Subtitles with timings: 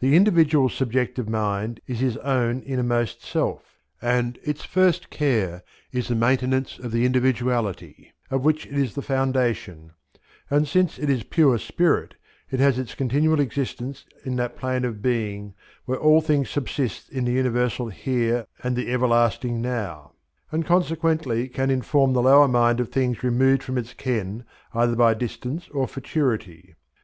[0.00, 6.16] The individual's subjective mind is his own innermost self, and its first care is the
[6.16, 9.92] maintenance of the individuality of which it is the foundation;
[10.50, 12.16] and since it is pure spirit
[12.50, 15.54] it has its continual existence in that plane of being
[15.84, 20.10] where all things subsist in the universal here and the everlasting now,
[20.50, 24.44] and consequently can, inform the lower mind of things removed from its ken
[24.74, 26.74] either by distance or futurity.